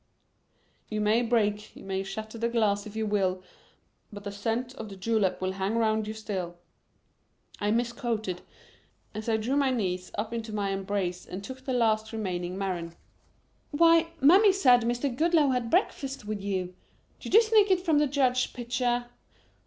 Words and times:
"'You 0.89 0.99
may 0.99 1.21
break, 1.21 1.75
you 1.75 1.83
may 1.83 2.01
shatter 2.01 2.39
the 2.39 2.49
glass 2.49 2.87
if 2.87 2.95
you 2.95 3.05
will, 3.05 3.43
but 4.11 4.23
the 4.23 4.31
scent 4.31 4.73
of 4.73 4.89
the 4.89 4.95
julep 4.95 5.39
will 5.39 5.51
hang 5.51 5.77
'round 5.77 6.07
you 6.07 6.15
still,'" 6.15 6.57
I 7.59 7.69
misquoted 7.69 8.41
as 9.13 9.29
I 9.29 9.37
drew 9.37 9.55
my 9.55 9.69
knees 9.69 10.09
up 10.17 10.33
into 10.33 10.51
my 10.51 10.71
embrace 10.71 11.27
and 11.27 11.43
took 11.43 11.65
the 11.65 11.73
last 11.73 12.11
remaining 12.11 12.57
marron. 12.57 12.95
"Why, 13.69 14.11
Mammy 14.19 14.53
said 14.53 14.81
Mr. 14.85 15.15
Goodloe 15.15 15.49
had 15.51 15.69
breakfast 15.69 16.25
with 16.25 16.41
you. 16.41 16.73
Did 17.19 17.35
you 17.35 17.41
sneak 17.43 17.69
it 17.69 17.85
from 17.85 17.99
the 17.99 18.07
judge's 18.07 18.47
pitcher?" 18.51 19.05